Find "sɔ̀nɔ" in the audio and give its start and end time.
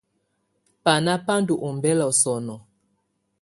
2.21-2.55